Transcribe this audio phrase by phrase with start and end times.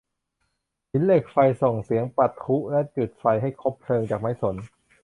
[0.89, 4.55] หินเหล็กไฟส่งเสียงปะทุและจุดไฟให้คบเพลิงจากไม้สน